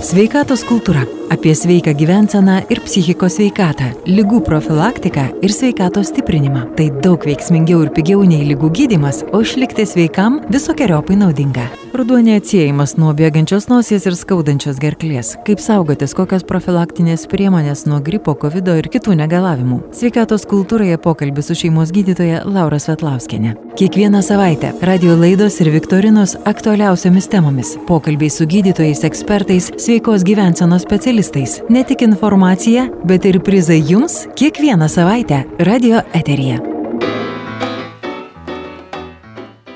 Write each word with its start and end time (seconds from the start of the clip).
Sveikatos 0.00 0.62
kultūra- 0.64 1.02
apie 1.34 1.52
sveiką 1.52 1.92
gyvenseną 1.92 2.54
ir 2.72 2.80
psichikos 2.80 3.34
sveikatą, 3.36 3.90
lygų 4.06 4.40
profilaktiką 4.46 5.26
ir 5.42 5.52
sveikatos 5.52 6.08
stiprinimą. 6.08 6.74
Tai 6.76 6.88
daug 7.04 7.20
veiksmingiau 7.20 7.82
ir 7.84 7.90
pigiau 7.90 8.24
nei 8.24 8.48
lygų 8.48 8.70
gydimas, 8.72 9.22
o 9.30 9.42
išlikti 9.44 9.84
sveikam 9.84 10.40
visokiojopai 10.48 11.16
naudinga. 11.20 11.68
Ruduo 11.90 12.20
neatsiejimas 12.22 12.92
nuo 13.02 13.10
bėgančios 13.18 13.64
nosies 13.66 14.04
ir 14.06 14.14
skaudančios 14.14 14.78
gerklės. 14.78 15.32
Kaip 15.46 15.58
saugotis, 15.58 16.12
kokios 16.14 16.44
profilaktinės 16.46 17.26
priemonės 17.30 17.82
nuo 17.90 17.98
gripo, 18.06 18.36
COVID 18.38 18.70
ir 18.78 18.88
kitų 18.94 19.16
negalavimų. 19.18 19.80
Sveikatos 19.98 20.46
kultūroje 20.50 21.00
pokalbis 21.02 21.50
su 21.50 21.58
šeimos 21.64 21.90
gydytoja 21.96 22.44
Laura 22.46 22.78
Svetlauskenė. 22.78 23.56
Kiekvieną 23.80 24.22
savaitę 24.22 24.70
radio 24.86 25.18
laidos 25.18 25.58
ir 25.64 25.72
viktorinos 25.74 26.36
aktualiausiamis 26.46 27.26
temomis. 27.34 27.74
Pokalbiai 27.90 28.30
su 28.30 28.46
gydytojais, 28.46 29.02
ekspertais, 29.10 29.72
sveikos 29.74 30.22
gyvensenos 30.22 30.86
specialistais. 30.86 31.58
Ne 31.68 31.82
tik 31.82 32.06
informacija, 32.06 32.86
bet 33.02 33.26
ir 33.26 33.42
prizai 33.42 33.82
jums 33.82 34.28
kiekvieną 34.38 34.86
savaitę 34.86 35.42
radio 35.58 36.06
eteryje. 36.14 36.69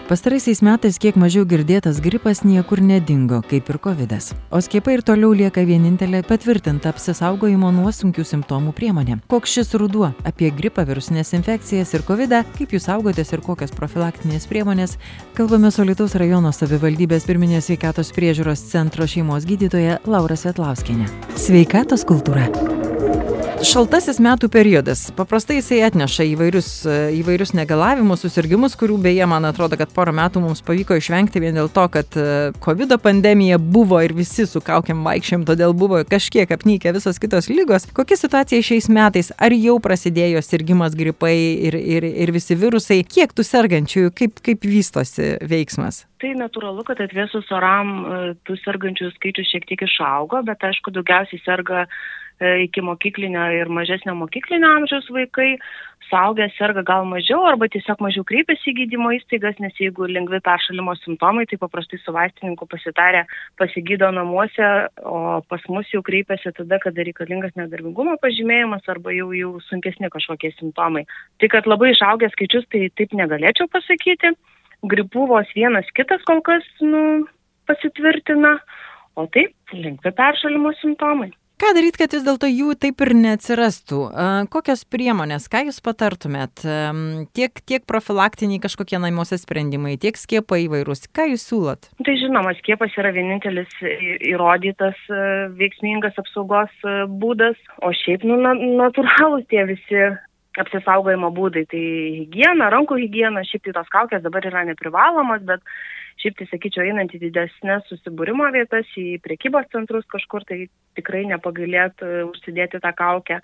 Pastaraisiais 0.05 0.61
metais 0.61 0.99
kiek 1.01 1.17
mažiau 1.17 1.47
girdėtas 1.49 1.97
gripas 2.05 2.43
niekur 2.45 2.83
nedingo, 2.85 3.39
kaip 3.49 3.71
ir 3.73 3.79
COVID. 3.81 4.11
O 4.53 4.61
skiepai 4.61 4.99
ir 4.99 5.03
toliau 5.07 5.31
lieka 5.33 5.65
vienintelė 5.65 6.21
patvirtinta 6.29 6.93
apsisaugojimo 6.93 7.71
nuo 7.73 7.89
sunkių 7.89 8.27
simptomų 8.29 8.75
priemonė. 8.77 9.17
Koks 9.33 9.57
šis 9.57 9.73
ruduo 9.81 10.13
apie 10.29 10.53
gripą, 10.53 10.85
virusinės 10.85 11.33
infekcijas 11.41 11.97
ir 11.97 12.05
COVID, 12.05 12.37
kaip 12.59 12.77
jūs 12.77 12.85
saugotės 12.91 13.33
ir 13.33 13.41
kokios 13.49 13.73
profilaktinės 13.73 14.45
priemonės, 14.53 14.99
kalbame 15.41 15.73
su 15.73 15.89
Lietuvos 15.89 16.21
rajono 16.21 16.53
savivaldybės 16.53 17.25
pirminės 17.25 17.71
sveikatos 17.71 18.13
priežiūros 18.13 18.69
centro 18.69 19.09
šeimos 19.09 19.49
gydytoja 19.49 20.03
Laura 20.05 20.37
Svetlauskinė. 20.37 21.09
Sveikatos 21.41 22.05
kultūra 22.05 22.51
šaltasis 23.63 24.19
metų 24.23 24.49
periodas. 24.51 25.07
Paprastai 25.15 25.59
jisai 25.59 25.81
atneša 25.87 26.25
įvairius 26.33 26.69
įvairius 27.15 27.53
negalavimus 27.55 28.25
susirgimus 28.25 28.75
kurių 28.79 28.97
beje 29.05 29.27
man 29.31 29.47
atrodo 29.47 29.79
kad 29.79 29.93
porą 29.95 30.15
metų 30.17 30.43
mums 30.43 30.63
pavyko 30.65 30.97
išvengti 30.99 31.43
vien 31.43 31.55
dėl 31.59 31.71
to 31.73 31.85
kad 31.93 32.19
kovido 32.65 32.99
pandemija 33.03 33.59
buvo 33.59 34.01
ir 34.05 34.15
visi 34.17 34.47
su 34.51 34.63
kaukėm 34.65 35.05
vaikščiojom 35.07 35.45
todėl 35.51 35.75
buvo 35.77 36.01
kažkiek 36.09 36.51
apnykę 36.57 36.95
visos 36.97 37.21
kitos 37.23 37.51
ligos. 37.53 37.87
Kokia 37.95 38.19
situacija 38.19 38.65
šiais 38.65 38.91
metais? 38.91 39.31
Ar 39.39 39.55
jau 39.55 39.77
prasidėjo 39.83 40.43
sirgimas 40.43 40.97
gripai 40.99 41.37
ir 41.69 41.79
ir 41.79 42.09
ir 42.11 42.35
visi 42.35 42.59
virusai? 42.59 43.03
Kiek 43.07 43.37
tų 43.37 43.47
sergančiųjų 43.47 44.17
kaip 44.19 44.43
kaip 44.45 44.67
vystosi 44.67 45.37
veiksmas? 45.45 46.05
Tai 46.25 46.35
natūralu 46.41 46.85
kad 46.89 47.01
atvėsus 47.05 47.51
oram 47.55 47.97
tų 48.49 48.59
sergančiųjų 48.65 49.15
skaičius 49.15 49.55
šiek 49.55 49.71
tiek 49.71 49.87
išaugo 49.87 50.43
bet 50.47 50.63
aišku 50.65 50.95
daugiausiai 50.95 51.43
serga 51.45 51.85
iki 52.65 52.83
mokyklinio 52.85 53.47
ir 53.61 53.71
mažesnio 53.73 54.15
mokyklinio 54.19 54.71
amžiaus 54.79 55.11
vaikai, 55.13 55.55
saugę 56.11 56.47
serga 56.59 56.83
gal 56.87 57.07
mažiau 57.09 57.45
arba 57.49 57.69
tiesiog 57.73 58.01
mažiau 58.05 58.25
kreipiasi 58.29 58.73
į 58.73 58.75
gydymo 58.81 59.13
įstaigas, 59.17 59.59
nes 59.63 59.75
jeigu 59.81 60.07
lengvi 60.11 60.41
peršalimo 60.45 60.95
simptomai, 61.01 61.47
tai 61.51 61.59
paprastai 61.61 61.99
su 62.03 62.15
vaistininku 62.15 62.69
pasitarę 62.71 63.25
pasigydo 63.61 64.11
namuose, 64.15 64.71
o 65.03 65.41
pas 65.49 65.65
mus 65.73 65.91
jau 65.95 66.03
kreipiasi 66.07 66.53
tada, 66.59 66.81
kada 66.83 67.07
reikalingas 67.09 67.55
nedarbingumo 67.59 68.17
pažymėjimas 68.23 68.89
arba 68.95 69.15
jau, 69.17 69.31
jau 69.37 69.53
sunkesni 69.69 70.11
kažkokie 70.13 70.53
simptomai. 70.59 71.05
Tai 71.41 71.53
kad 71.57 71.71
labai 71.71 71.95
išaugęs 71.95 72.35
skaičius, 72.37 72.69
tai 72.73 72.89
taip 72.99 73.17
negalėčiau 73.17 73.71
pasakyti. 73.73 74.35
Gripų 74.85 75.29
vos 75.31 75.49
vienas 75.57 75.89
kitas 75.97 76.21
kol 76.29 76.43
kas 76.45 76.67
nu, 76.85 77.25
pasitvirtina, 77.69 78.59
o 79.17 79.25
taip 79.33 79.55
lengvi 79.73 80.13
peršalimo 80.13 80.75
simptomai. 80.83 81.33
Ką 81.55 81.71
daryti, 81.71 82.01
kad 82.03 82.11
vis 82.11 82.25
dėlto 82.27 82.49
jų 82.51 82.73
taip 82.83 82.99
ir 83.05 83.13
neatsirastų? 83.15 83.99
Kokios 84.51 84.81
priemonės, 84.91 85.47
ką 85.53 85.61
jūs 85.69 85.79
patartumėt? 85.87 86.65
Tiek, 87.39 87.61
tiek 87.71 87.85
profilaktiniai 87.87 88.59
kažkokie 88.65 88.99
namuose 88.99 89.39
sprendimai, 89.39 89.95
tiek 90.03 90.19
skiepai 90.19 90.65
įvairūs. 90.65 91.07
Ką 91.15 91.29
jūs 91.31 91.47
siūlot? 91.47 91.89
Tai 92.03 92.17
žinoma, 92.19 92.57
skiepas 92.59 92.99
yra 92.99 93.15
vienintelis 93.15 93.71
įrodytas 94.35 94.99
veiksmingas 95.55 96.19
apsaugos 96.19 96.75
būdas, 97.23 97.59
o 97.87 97.95
šiaip 98.03 98.27
nu, 98.27 98.41
natūralūs 98.83 99.47
tie 99.47 99.63
visi 99.71 100.07
apsisaugojimo 100.59 101.31
būdai. 101.35 101.69
Tai 101.71 101.85
hygiena, 102.19 102.73
rankų 102.75 102.99
hygiena, 103.07 103.47
šiaip 103.47 103.69
tai 103.69 103.79
tos 103.79 103.95
kaukės 103.95 104.27
dabar 104.27 104.51
yra 104.51 104.67
neprivalomas, 104.67 105.47
bet 105.47 105.63
šiaip 106.25 106.41
tai 106.41 106.49
sakyčiau, 106.49 106.87
einant 106.89 107.13
į 107.13 107.21
didesnės 107.27 107.85
susibūrimo 107.91 108.49
vietas, 108.55 108.89
į 108.97 109.21
priekybos 109.25 109.69
centrus 109.75 110.07
kažkur, 110.09 110.47
tai 110.49 110.65
tikrai 110.97 111.25
nepagailėtų 111.29 112.31
užsidėti 112.31 112.81
tą 112.81 112.95
kaukę. 112.97 113.41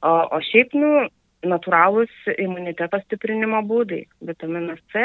O, 0.00 0.12
o 0.32 0.40
šiaip, 0.48 0.72
nu, 0.78 1.08
natūralūs 1.46 2.10
imuniteto 2.38 2.98
stiprinimo 3.04 3.60
būdai. 3.66 4.02
Vitaminas 4.26 4.80
C, 4.92 5.02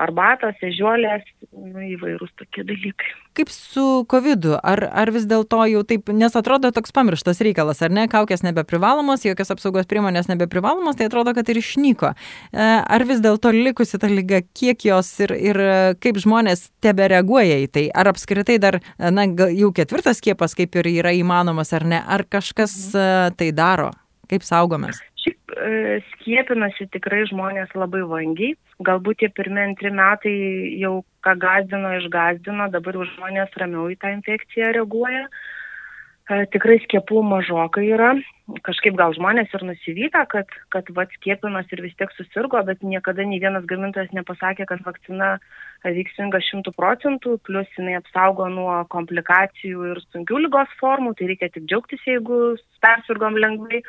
arbatos, 0.00 0.56
ežiuolės, 0.64 1.24
nu, 1.52 1.82
įvairūs 1.94 2.32
tokie 2.40 2.64
dalykai. 2.66 3.10
Kaip 3.36 3.52
su 3.52 3.84
COVID? 4.10 4.46
Ar, 4.56 4.82
ar 5.02 5.12
vis 5.14 5.26
dėlto 5.30 5.60
jau 5.70 5.82
taip, 5.86 6.10
nes 6.16 6.34
atrodo 6.38 6.72
toks 6.74 6.94
pamirštas 6.96 7.42
reikalas, 7.44 7.82
ar 7.84 7.92
ne, 7.94 8.06
kaukės 8.10 8.44
nebeprivalomos, 8.46 9.26
jokios 9.26 9.52
apsaugos 9.54 9.88
priemonės 9.90 10.30
nebeprivalomos, 10.30 10.98
tai 10.98 11.10
atrodo, 11.10 11.34
kad 11.36 11.52
ir 11.52 11.60
išnyko. 11.60 12.14
E, 12.14 12.66
ar 12.80 13.06
vis 13.08 13.22
dėlto 13.24 13.52
likusi 13.54 14.00
ta 14.00 14.10
lyga, 14.10 14.42
kiek 14.56 14.88
jos 14.88 15.12
ir, 15.26 15.36
ir 15.36 15.62
kaip 16.02 16.20
žmonės 16.22 16.70
tebe 16.82 17.10
reaguoja 17.12 17.60
į 17.66 17.70
tai? 17.74 17.86
Ar 17.92 18.10
apskritai 18.14 18.58
dar, 18.62 18.80
na, 18.98 19.28
jau 19.52 19.72
ketvirtas 19.76 20.22
skiepas 20.22 20.56
kaip 20.58 20.80
ir 20.80 20.90
yra 20.96 21.14
įmanomas, 21.16 21.74
ar 21.76 21.86
ne? 21.86 22.00
Ar 22.00 22.24
kažkas 22.28 22.76
mhm. 22.94 23.40
tai 23.40 23.52
daro? 23.56 23.92
Kaip 24.30 24.44
saugomės? 24.46 25.00
Skiepinasi 26.14 26.88
tikrai 26.94 27.24
žmonės 27.30 27.72
labai 27.76 28.02
vangiai. 28.08 28.56
Galbūt 28.86 29.20
tie 29.22 29.28
pirmie 29.34 29.66
antri 29.68 29.92
metai 29.92 30.34
jau 30.80 31.00
ką 31.26 31.36
gazdino, 31.40 31.92
išgazdino, 31.98 32.70
dabar 32.72 32.96
jau 32.96 33.08
žmonės 33.14 33.56
ramiau 33.60 33.88
į 33.92 33.98
tą 34.00 34.12
infekciją 34.16 34.74
reaguoja. 34.78 35.26
E, 36.30 36.44
tikrai 36.54 36.78
skiepų 36.84 37.24
mažokai 37.26 37.88
yra. 37.90 38.12
Kažkaip 38.66 38.94
gal 38.98 39.14
žmonės 39.14 39.50
ir 39.54 39.64
nusivyta, 39.66 40.22
kad, 40.30 40.50
kad 40.74 40.88
vad 40.94 41.10
skiepinas 41.16 41.70
ir 41.74 41.82
vis 41.84 41.96
tiek 41.98 42.10
susirgo, 42.16 42.60
bet 42.66 42.82
niekada 42.86 43.26
nei 43.26 43.40
vienas 43.42 43.66
gamintojas 43.70 44.10
nepasakė, 44.14 44.66
kad 44.70 44.82
vakcina 44.86 45.32
veiksminga 45.86 46.40
šimtų 46.46 46.74
procentų, 46.76 47.36
plus 47.46 47.68
jinai 47.78 47.96
apsaugo 47.98 48.46
nuo 48.52 48.80
komplikacijų 48.94 49.90
ir 49.92 50.02
sunkių 50.10 50.44
lygos 50.46 50.72
formų, 50.82 51.14
tai 51.18 51.30
reikia 51.30 51.50
tik 51.54 51.66
džiaugtis, 51.70 52.02
jeigu 52.06 52.40
persirgom 52.84 53.38
lengvai. 53.38 53.82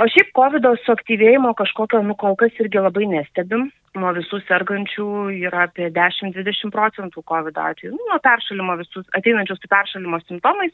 O 0.00 0.06
šiaip 0.08 0.30
COVID 0.32 0.64
suaktyvėjimo 0.86 1.50
kažkokio, 1.58 2.00
nu 2.06 2.14
kol 2.16 2.32
kas 2.40 2.56
irgi 2.62 2.80
labai 2.80 3.04
nestebim. 3.10 3.66
Nuo 4.00 4.12
visų 4.16 4.38
sergančių 4.46 5.06
yra 5.34 5.66
apie 5.66 5.88
10-20 5.92 6.70
procentų 6.72 7.24
COVID 7.26 7.58
atvejų. 7.58 7.90
Nu, 7.96 8.06
nuo 8.08 8.20
peršalimo 8.22 8.76
visus, 8.78 9.04
ateinančius 9.18 9.58
su 9.60 9.68
peršalimo 9.72 10.20
simptomais, 10.22 10.72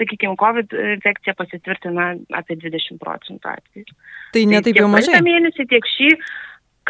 sakykime, 0.00 0.34
COVID 0.42 0.74
infekcija 0.96 1.36
pasitvirtina 1.38 2.10
apie 2.36 2.58
20 2.66 3.00
procentų 3.00 3.52
atvejų. 3.54 3.96
Tai 4.34 4.44
netaip 4.50 4.82
jau 4.82 4.90
mažai. 4.92 5.22
Mėnesį 5.24 5.68
tiek 5.70 5.88
šį, 5.94 6.10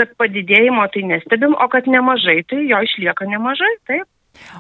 kad 0.01 0.17
padidėjimo 0.19 0.89
tai 0.97 1.05
nestebim, 1.13 1.55
o 1.55 1.71
kad 1.71 1.87
nemažai, 1.93 2.41
tai 2.51 2.65
jo 2.67 2.83
išlieka 2.89 3.29
nemažai, 3.31 3.75
taip. 3.87 4.09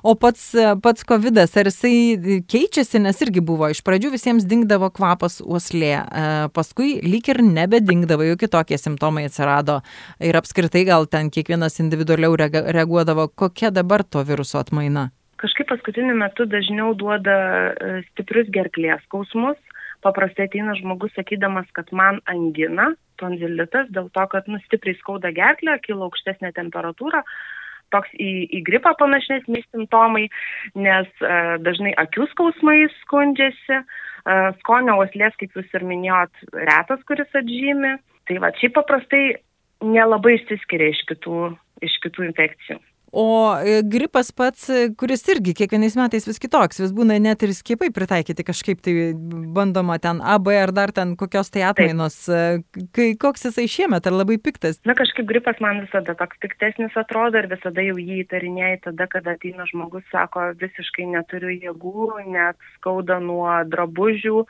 O 0.02 0.14
pats, 0.18 0.48
pats 0.82 1.06
COVID, 1.08 1.40
ar 1.44 1.70
jisai 1.70 2.42
keičiasi, 2.48 3.00
nes 3.04 3.20
irgi 3.24 3.42
buvo, 3.44 3.68
iš 3.72 3.82
pradžių 3.86 4.12
visiems 4.14 4.46
dingdavo 4.48 4.90
kvapas 4.94 5.40
uoslė, 5.44 5.92
e, 5.96 6.24
paskui 6.56 6.96
lyg 7.04 7.28
ir 7.32 7.42
nebedingdavo, 7.44 8.26
jau 8.30 8.38
kitokie 8.40 8.78
simptomai 8.80 9.26
atsirado 9.28 9.80
ir 10.20 10.38
apskritai 10.38 10.86
gal 10.88 11.08
ten 11.10 11.30
kiekvienas 11.32 11.80
individualiau 11.84 12.36
reaguodavo. 12.36 13.28
Kokia 13.34 13.72
dabar 13.74 14.04
to 14.04 14.24
viruso 14.26 14.60
atmaina? 14.62 15.10
Kažkaip 15.42 15.68
paskutiniu 15.68 16.14
metu 16.16 16.46
dažniau 16.48 16.94
duoda 16.96 17.36
e, 17.36 17.96
stiprius 18.10 18.48
gerklės 18.52 19.02
skausmus. 19.08 19.58
Paprastai 20.04 20.46
ateina 20.46 20.76
žmogus 20.78 21.12
sakydamas, 21.16 21.66
kad 21.76 21.88
man 21.92 22.20
angina, 22.30 22.92
tonzilitas, 23.20 23.88
dėl 23.92 24.10
to, 24.14 24.24
kad 24.32 24.48
nustipriai 24.50 24.96
skauda 25.00 25.32
gerklę, 25.34 25.78
kilo 25.84 26.08
aukštesnė 26.08 26.52
temperatūra, 26.56 27.22
toks 27.94 28.12
į, 28.18 28.32
į 28.58 28.62
gripą 28.66 28.92
panašesni 28.98 29.62
simptomai, 29.68 30.26
nes 30.78 31.08
e, 31.20 31.38
dažnai 31.66 31.94
akių 32.02 32.28
skausmai 32.32 32.78
skundžiasi, 33.02 33.80
e, 33.80 34.36
skonio 34.62 34.98
oslės, 35.04 35.36
kaip 35.40 35.56
jūs 35.58 35.72
ir 35.76 35.86
minėjot, 35.86 36.44
retas, 36.56 37.02
kuris 37.08 37.40
atžymi. 37.42 37.96
Tai 38.26 38.40
va, 38.42 38.50
šiaip 38.58 38.74
paprastai 38.78 39.24
nelabai 39.84 40.36
išsiskiria 40.40 40.90
iš 40.94 41.04
kitų, 41.10 41.40
iš 41.86 41.98
kitų 42.04 42.30
infekcijų. 42.30 42.80
O 43.12 43.54
e, 43.62 43.82
gripas 43.82 44.32
pats, 44.34 44.66
e, 44.68 44.88
kuris 44.98 45.22
irgi 45.30 45.54
kiekvienais 45.54 45.94
metais 45.96 46.26
vis 46.26 46.40
kitoks, 46.42 46.80
vis 46.82 46.92
būna 46.94 47.20
net 47.22 47.44
ir 47.46 47.52
skiepai 47.54 47.92
pritaikyti 47.94 48.44
kažkaip, 48.44 48.82
tai 48.82 49.14
bandoma 49.54 49.98
ten 50.02 50.18
AB 50.20 50.50
ar 50.50 50.74
dar 50.74 50.92
ten 50.92 51.14
kokios 51.16 51.52
tai 51.54 51.62
atmainos. 51.68 52.18
Taip. 52.26 52.82
Kai, 52.96 53.08
koks 53.20 53.46
jisai 53.46 53.68
šiemet, 53.70 54.10
ar 54.10 54.18
labai 54.18 54.40
piktas? 54.42 54.82
Na 54.84 54.98
kažkaip 54.98 55.28
gripas 55.30 55.62
man 55.62 55.84
visada 55.86 56.16
toks 56.18 56.42
piktesnis 56.42 56.98
atrodo 56.98 57.38
ir 57.38 57.50
visada 57.52 57.84
jau 57.86 57.94
jį 57.94 58.24
įtarinėjai 58.26 58.80
tada, 58.90 59.06
kada 59.12 59.36
ateina 59.38 59.68
žmogus, 59.70 60.06
sako, 60.10 60.50
visiškai 60.58 61.06
neturiu 61.14 61.54
jėgų, 61.54 62.08
net 62.26 62.58
skauda 62.74 63.22
nuo 63.22 63.52
drabužių 63.70 64.42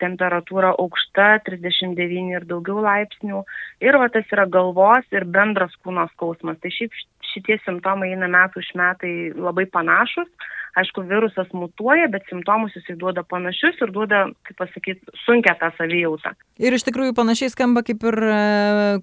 temperatūra 0.00 0.74
aukšta, 0.76 1.40
39 1.46 2.34
ir 2.34 2.44
daugiau 2.44 2.82
laipsnių. 2.84 3.42
Ir 3.80 3.96
va 3.96 4.08
tas 4.12 4.24
yra 4.32 4.46
galvos 4.46 5.04
ir 5.12 5.24
bendras 5.24 5.72
kūno 5.84 6.06
skausmas. 6.12 6.58
Tai 6.60 6.70
šiaip 6.70 6.92
šitie 7.36 7.60
simptomai 7.62 8.10
eina 8.14 8.28
metų 8.32 8.64
iš 8.64 8.72
metai 8.78 9.14
labai 9.36 9.68
panašus. 9.70 10.30
Aišku, 10.76 11.06
virusas 11.08 11.48
mutuoja, 11.56 12.04
bet 12.12 12.26
simptomus 12.28 12.74
jisai 12.76 12.98
duoda 13.00 13.22
panašius 13.24 13.78
ir 13.80 13.92
duoda, 13.94 14.26
kaip 14.44 14.58
pasakyti, 14.60 15.14
sunkia 15.22 15.54
tą 15.56 15.70
savijautą. 15.78 16.34
Ir 16.60 16.76
iš 16.76 16.84
tikrųjų 16.88 17.14
panašiai 17.16 17.52
skamba 17.54 17.80
kaip 17.86 18.04
ir 18.04 18.18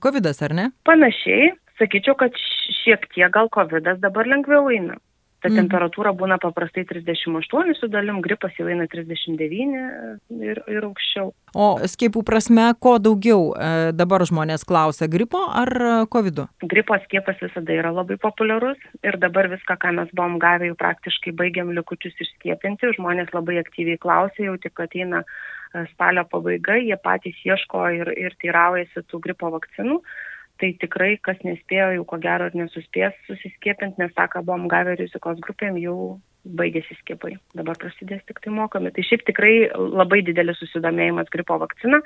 COVID, 0.03 0.29
ar 0.49 0.53
ne? 0.59 0.67
Panašiai. 0.85 1.55
Sakyčiau, 1.81 2.13
kad 2.19 2.37
šiek 2.83 3.07
tiek 3.15 3.33
gal 3.33 3.49
COVID 3.49 3.95
dabar 4.03 4.29
lengviau 4.29 4.69
eina. 4.69 4.99
Ta 5.43 5.49
mhm. 5.51 5.59
temperatūra 5.59 6.13
būna 6.15 6.37
paprastai 6.39 6.85
38 6.87 7.75
su 7.75 7.89
dalim, 7.91 8.21
gripas 8.23 8.55
jau 8.55 8.69
eina 8.71 8.85
39 8.87 10.39
ir, 10.39 10.61
ir 10.71 10.87
aukščiau. 10.87 11.33
O 11.53 11.67
skiepų 11.91 12.23
prasme, 12.25 12.69
ko 12.79 12.95
daugiau 13.03 13.51
e, 13.51 13.91
dabar 13.91 14.23
žmonės 14.23 14.63
klausia, 14.69 15.09
gripo 15.11 15.43
ar 15.51 16.07
COVID? 16.13 16.45
Gripo 16.71 16.95
skiepas 17.03 17.43
visada 17.43 17.75
yra 17.75 17.91
labai 17.91 18.15
populiarus 18.23 18.79
ir 19.03 19.19
dabar 19.19 19.51
viską, 19.51 19.75
ką 19.83 19.91
mes 19.99 20.15
buvom 20.15 20.39
gavę, 20.39 20.71
jau 20.71 20.79
praktiškai 20.79 21.35
baigiam 21.35 21.75
likučius 21.75 22.15
išskiepinti. 22.23 22.95
Žmonės 22.95 23.35
labai 23.35 23.59
aktyviai 23.61 23.99
klausia, 23.99 24.47
jau 24.47 24.55
tik 24.63 24.79
ateina 24.79 25.25
e, 25.27 25.83
spalio 25.91 26.23
pabaiga, 26.31 26.79
jie 26.79 26.95
patys 27.03 27.43
ieško 27.43 27.89
ir, 27.99 28.15
ir 28.15 28.39
teiraujasi 28.39 29.03
tų 29.11 29.25
gripo 29.27 29.51
vakcinų 29.59 29.99
tai 30.61 30.73
tikrai 30.81 31.15
kas 31.21 31.39
nespėjo 31.45 31.89
jau 31.97 32.05
ko 32.07 32.19
gero 32.23 32.49
ir 32.49 32.57
nesuspės 32.57 33.15
susiskiepinti, 33.27 34.01
nes 34.01 34.13
tą, 34.17 34.27
ką 34.31 34.43
buvom 34.45 34.67
gavę 34.71 34.95
rizikos 34.99 35.41
grupėm, 35.43 35.79
jau 35.81 36.19
baigėsi 36.43 36.97
skiepai. 36.99 37.37
Dabar 37.55 37.77
prasidės 37.79 38.21
tik 38.27 38.41
tai 38.43 38.51
mokami. 38.53 38.91
Tai 38.93 39.05
šiaip 39.07 39.23
tikrai 39.29 39.53
labai 39.73 40.21
didelis 40.27 40.59
susidomėjimas 40.59 41.31
gripo 41.33 41.57
vakcina, 41.61 42.01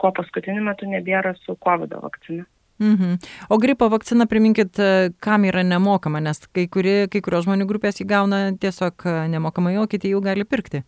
ko 0.00 0.12
paskutiniu 0.16 0.64
metu 0.64 0.88
nebėra 0.88 1.34
su 1.44 1.56
COVID 1.60 1.98
vakcina. 2.02 2.46
Mhm. 2.82 3.18
O 3.52 3.58
gripo 3.62 3.86
vakcina, 3.92 4.26
priminkit, 4.26 4.80
kam 5.22 5.44
yra 5.46 5.62
nemokama, 5.62 6.22
nes 6.24 6.40
kai, 6.56 6.66
kuri, 6.72 7.06
kai 7.12 7.20
kurios 7.22 7.44
žmonių 7.46 7.68
grupės 7.68 8.00
įgauna 8.02 8.56
tiesiog 8.58 9.06
nemokamai, 9.30 9.76
o 9.78 9.86
kiti 9.86 10.10
jau 10.10 10.22
gali 10.24 10.48
pirkti. 10.48 10.82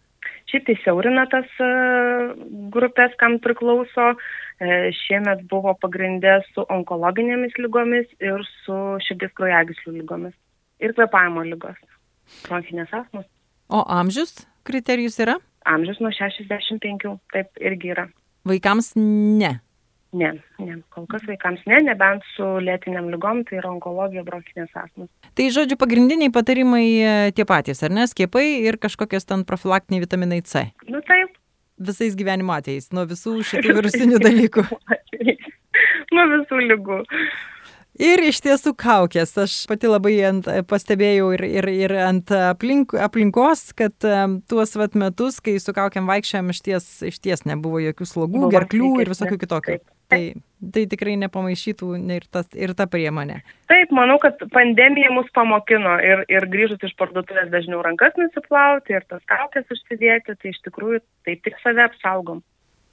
Šiaip 0.50 0.66
tai 0.66 0.74
siaurina 0.82 1.26
tas 1.30 1.46
e, 1.62 1.68
grupės, 2.72 3.14
kam 3.20 3.38
priklauso. 3.44 4.14
E, 4.14 4.43
šiemet 4.60 5.44
buvo 5.50 5.74
pagrindė 5.82 6.38
su 6.52 6.64
onkologinėmis 6.70 7.56
lygomis 7.58 8.06
ir 8.22 8.44
su 8.64 8.76
širdies 9.06 9.34
kraujagyslių 9.38 9.98
lygomis. 10.00 10.34
Ir 10.82 10.94
kvepavimo 10.94 11.44
lygos. 11.46 11.78
Bronchinės 12.46 12.92
asmos. 12.94 13.26
O 13.68 13.82
amžius 13.88 14.44
kriterijus 14.64 15.18
yra? 15.22 15.38
Amžius 15.64 16.00
nuo 16.00 16.12
65, 16.12 17.14
taip 17.32 17.62
irgi 17.62 17.94
yra. 17.94 18.08
Vaikams 18.44 18.92
ne. 18.96 19.58
Ne, 20.14 20.28
ne, 20.62 20.76
kol 20.94 21.08
kas 21.10 21.24
vaikams 21.26 21.64
ne, 21.66 21.80
nebent 21.82 22.22
su 22.36 22.44
lėtiniam 22.62 23.08
lygom, 23.10 23.40
tai 23.48 23.58
yra 23.58 23.72
onkologija, 23.72 24.22
bronchinės 24.26 24.70
asmos. 24.78 25.08
Tai 25.34 25.46
žodžiu, 25.50 25.78
pagrindiniai 25.80 26.30
patarimai 26.30 26.84
e, 26.86 27.14
tie 27.34 27.46
patys, 27.48 27.82
ar 27.82 27.90
ne, 27.90 28.04
skiepai 28.06 28.44
ir 28.62 28.78
kažkokios 28.78 29.26
ten 29.26 29.42
profilaktiniai 29.48 30.04
vitaminai 30.04 30.38
C. 30.46 30.68
Nu 30.86 31.02
taip, 31.08 31.34
visais 31.78 32.14
gyvenimo 32.18 32.54
atvejais, 32.54 32.90
nuo 32.94 33.06
visų 33.08 33.40
šitų 33.46 33.78
virusinių 33.80 34.20
dalykų. 34.22 34.64
nuo 36.14 36.28
visų 36.36 36.62
lygų. 36.70 37.02
Ir 37.94 38.18
iš 38.26 38.40
tiesų 38.42 38.72
kaukės. 38.74 39.36
Aš 39.38 39.52
pati 39.70 39.86
labai 39.86 40.16
ant, 40.26 40.48
pastebėjau 40.66 41.28
ir, 41.36 41.44
ir, 41.60 41.68
ir 41.86 41.92
ant 42.02 42.32
aplink, 42.34 42.96
aplinkos, 42.98 43.68
kad 43.78 43.94
um, 44.08 44.40
tuos 44.50 44.74
vat 44.78 44.96
metus, 44.98 45.38
kai 45.38 45.54
su 45.62 45.74
kaukiam 45.76 46.10
vaikščiam, 46.10 46.50
iš 46.50 46.62
ties, 46.66 46.88
iš 47.06 47.20
ties 47.22 47.44
nebuvo 47.46 47.78
jokių 47.84 48.08
slogų, 48.10 48.40
Buvo 48.40 48.50
gerklių 48.56 48.90
ir 49.04 49.12
visokių 49.14 49.38
kitokių. 49.44 49.76
Taip. 49.78 49.92
Tai, 50.10 50.20
tai 50.74 50.82
tikrai 50.90 51.14
nepamaišytų 51.22 51.92
ir, 52.16 52.26
tas, 52.34 52.50
ir 52.58 52.74
ta 52.74 52.88
priemonė. 52.90 53.38
Taip, 53.70 53.83
manau, 53.96 54.18
kad 54.22 54.40
pandemija 54.54 55.12
mus 55.14 55.28
pamokino 55.36 55.96
ir, 56.04 56.24
ir 56.32 56.48
grįžus 56.52 56.82
iš 56.86 56.96
parduotuvės 57.00 57.52
dažniau 57.52 57.82
rankas 57.86 58.16
nusiplauti 58.20 58.96
ir 58.96 59.06
tas 59.10 59.22
kaukės 59.30 59.70
užsidėti, 59.72 60.36
tai 60.40 60.52
iš 60.52 60.60
tikrųjų 60.66 61.00
taip 61.28 61.46
tik 61.46 61.62
save 61.62 61.86
apsaugom 61.86 62.42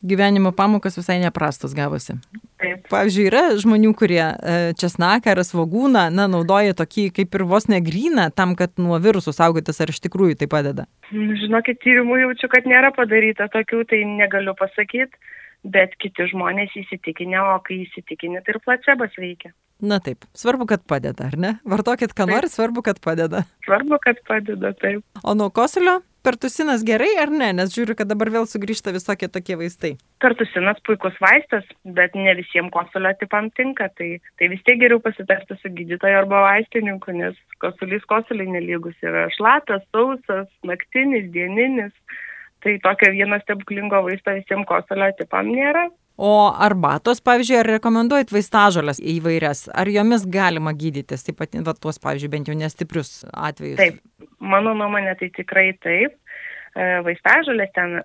gyvenimo 0.01 0.51
pamokas 0.51 0.97
visai 0.97 1.19
neprastos 1.21 1.73
gavosi. 1.77 2.15
Taip. 2.61 2.85
Pavyzdžiui, 2.91 3.25
yra 3.29 3.43
žmonių, 3.61 3.93
kurie 3.97 4.21
e, 4.21 4.55
česnaką 4.77 5.33
ar 5.33 5.41
svagūną, 5.45 6.07
na, 6.13 6.27
naudoja 6.29 6.75
tokį 6.77 7.07
kaip 7.15 7.37
ir 7.37 7.45
vos 7.49 7.67
negryną 7.71 8.29
tam, 8.35 8.55
kad 8.57 8.73
nuo 8.81 8.99
virusų 9.01 9.33
saugotis, 9.37 9.81
ar 9.81 9.93
iš 9.93 10.01
tikrųjų 10.05 10.39
tai 10.41 10.49
padeda? 10.51 10.87
Žinokit, 11.11 11.81
tyrimų 11.85 12.21
jaučiu, 12.25 12.49
kad 12.53 12.69
nėra 12.69 12.91
padaryta 12.97 13.49
tokių, 13.53 13.83
tai 13.89 14.03
negaliu 14.09 14.55
pasakyti, 14.57 15.37
bet 15.63 15.93
kiti 16.01 16.27
žmonės 16.31 16.73
įsitikinę, 16.83 17.41
o 17.55 17.59
kai 17.65 17.83
įsitikinę, 17.85 18.41
tai 18.45 18.55
ir 18.55 18.61
placebas 18.65 19.17
veikia. 19.19 19.53
Na 19.81 19.97
taip, 19.99 20.27
svarbu, 20.37 20.67
kad 20.69 20.83
padeda, 20.85 21.25
ar 21.31 21.37
ne? 21.41 21.55
Vartokit, 21.65 22.13
ką 22.13 22.27
nori, 22.29 22.49
svarbu, 22.53 22.83
kad 22.85 23.01
padeda. 23.01 23.47
Svarbu, 23.65 23.97
kad 24.03 24.21
padeda, 24.27 24.75
taip. 24.77 25.01
O 25.25 25.33
nuo 25.33 25.49
kosulio 25.49 26.01
pertusinas 26.21 26.83
gerai 26.85 27.09
ar 27.21 27.31
ne? 27.33 27.49
Nes 27.57 27.73
žiūriu, 27.73 27.95
kad 27.97 28.09
dabar 28.09 28.29
vėl 28.33 28.45
sugrįžta 28.49 28.93
visokie 28.93 29.25
tokie 29.31 29.57
vaistai. 29.57 29.95
Pertusinas 30.21 30.77
puikus 30.85 31.17
vaistas, 31.23 31.65
bet 31.97 32.13
ne 32.13 32.35
visiems 32.37 32.69
kosulio 32.75 33.13
tipam 33.17 33.49
tinka. 33.57 33.89
Tai, 33.97 34.09
tai 34.37 34.51
vis 34.53 34.61
tiek 34.67 34.77
geriau 34.83 35.01
pasitarti 35.01 35.57
su 35.57 35.73
gydytoju 35.73 36.21
arba 36.21 36.45
vaistininku, 36.45 37.17
nes 37.17 37.37
kosulys 37.63 38.05
kosuliai 38.11 38.53
nelygus 38.53 38.97
yra 39.01 39.27
šlatas, 39.33 39.81
sausas, 39.89 40.49
naktinis, 40.67 41.31
dieninis. 41.33 41.95
Tai 42.61 42.77
tokio 42.83 43.11
vieno 43.15 43.39
stebuklingo 43.41 44.03
vaisto 44.05 44.33
visiems 44.37 44.67
kosulio 44.69 45.09
tipam 45.17 45.49
nėra. 45.49 45.87
O 46.21 46.51
arbatos, 46.53 47.21
pavyzdžiui, 47.25 47.55
ar 47.57 47.69
rekomenduojat 47.77 48.33
vaistažolės 48.35 48.99
įvairias, 49.01 49.63
ar 49.73 49.89
jomis 49.89 50.27
galima 50.29 50.73
gydytis, 50.77 51.23
taip 51.25 51.39
pat, 51.39 51.55
va, 51.65 51.73
tuos, 51.73 51.97
pavyzdžiui, 52.03 52.29
bent 52.35 52.51
jau 52.51 52.55
nestiprius 52.59 53.23
atvejus? 53.31 53.79
Taip, 53.79 54.27
mano 54.37 54.75
nuomonė 54.77 55.15
tai 55.17 55.31
tikrai 55.33 55.71
taip. 55.81 56.13
E, 56.71 56.89
vaistažolės 57.03 57.71
ten 57.75 57.97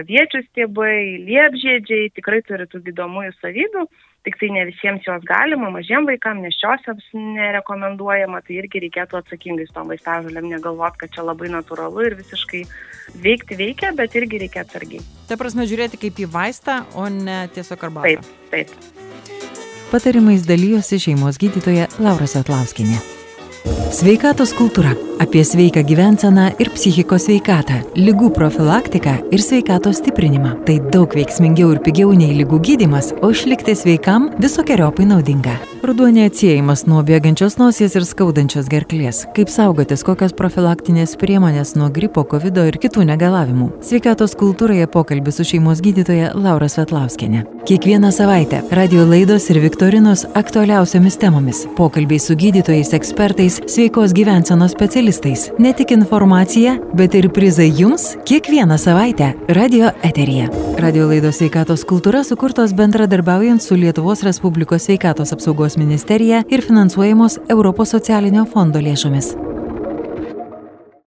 aviečių 0.00 0.44
stiebai, 0.48 1.22
liepžiedžiai 1.28 2.10
tikrai 2.16 2.40
turi 2.46 2.66
tų 2.70 2.82
gydomųjų 2.88 3.36
savybių 3.38 3.84
tik 4.24 4.36
tai 4.40 4.50
ne 4.52 4.64
visiems 4.68 5.04
jos 5.06 5.24
galima, 5.28 5.70
mažiem 5.72 6.06
vaikam, 6.08 6.42
nešiosiams 6.44 7.06
nerekomenduojama, 7.14 8.42
tai 8.44 8.58
irgi 8.60 8.82
reikėtų 8.84 9.20
atsakingai 9.20 9.66
su 9.68 9.76
tom 9.76 9.92
vaistažolėm 9.92 10.50
negalvot, 10.52 10.98
kad 11.00 11.12
čia 11.14 11.24
labai 11.24 11.50
natūralu 11.52 12.04
ir 12.08 12.18
visiškai 12.20 12.64
veikti 13.24 13.58
veikia, 13.60 13.94
bet 13.96 14.16
irgi 14.20 14.42
reikia 14.44 14.64
atsargiai. 14.66 15.04
Ta 15.30 15.38
prasme, 15.40 15.66
žiūrėti 15.70 16.00
kaip 16.04 16.20
į 16.20 16.28
vaistą, 16.32 16.82
o 16.94 17.08
ne 17.12 17.46
tiesiog 17.54 17.88
arbatą. 17.88 18.20
Taip, 18.52 18.52
taip. 18.52 18.76
Patarimais 19.90 20.44
dalyjosi 20.46 21.00
šeimos 21.08 21.40
gydytoja 21.40 21.88
Laura 21.98 22.28
Satlauskinė. 22.30 23.00
Sveikatos 23.90 24.52
kultūra- 24.54 24.92
apie 25.24 25.40
sveiką 25.44 25.82
gyvenseną 25.82 26.44
ir 26.62 26.68
psichikos 26.70 27.24
sveikatą, 27.26 27.80
lygų 27.96 28.30
profilaktiką 28.30 29.32
ir 29.32 29.40
sveikatos 29.42 29.96
stiprinimą. 29.98 30.64
Tai 30.64 30.78
daug 30.92 31.10
veiksmingiau 31.10 31.72
ir 31.72 31.80
pigiau 31.80 32.14
nei 32.14 32.30
lygų 32.38 32.60
gydimas, 32.60 33.12
o 33.20 33.30
išlikti 33.30 33.74
sveikam 33.74 34.30
visokiojopai 34.38 35.06
naudinga. 35.06 35.58
Ruduo 35.82 36.06
neatsiejimas 36.06 36.86
nuo 36.86 37.02
bėgančios 37.02 37.58
nosies 37.58 37.96
ir 37.96 38.02
skaudančios 38.02 38.68
gerklės. 38.68 39.26
Kaip 39.34 39.48
saugotis, 39.48 40.04
kokios 40.04 40.32
profilaktinės 40.32 41.16
priemonės 41.16 41.74
nuo 41.74 41.90
gripo, 41.90 42.22
COVID 42.22 42.56
ir 42.68 42.78
kitų 42.78 43.04
negalavimų. 43.10 43.72
Sveikatos 43.82 44.36
kultūroje 44.36 44.86
pokalbis 44.86 45.34
su 45.34 45.42
šeimos 45.42 45.80
gydytoja 45.80 46.30
Laura 46.34 46.68
Svetlauskenė. 46.68 47.44
Kiekvieną 47.64 48.12
savaitę 48.12 48.62
radio 48.70 49.04
laidos 49.06 49.50
ir 49.50 49.60
viktorinos 49.60 50.26
aktualiausiamis 50.34 51.16
temomis. 51.18 51.66
Pokalbiai 51.76 52.18
su 52.18 52.34
gydytojais, 52.36 52.94
ekspertais, 52.94 53.60
sveikos 53.66 54.12
gyvensenos 54.12 54.72
specialistais. 54.72 55.50
Ne 55.58 55.72
tik 55.72 55.90
informacija, 55.90 56.78
bet 56.94 57.14
ir 57.14 57.28
prizai 57.28 57.68
jums 57.76 58.16
kiekvieną 58.24 58.78
savaitę 58.78 59.32
radio 59.48 59.92
eteryje. 60.02 60.48
Radio 60.78 61.06
laidos 61.12 61.36
sveikatos 61.36 61.84
kultūra 61.84 62.24
sukurtos 62.24 62.72
bendradarbiaujant 62.72 63.62
su 63.62 63.76
Lietuvos 63.76 64.22
Respublikos 64.22 64.88
sveikatos 64.88 65.32
apsaugos 65.32 65.76
ministerija 65.76 66.42
ir 66.48 66.64
finansuojamos 66.64 67.38
Europos 67.48 67.92
socialinio 67.92 68.46
fondo 68.48 68.80
lėšomis. 68.80 69.49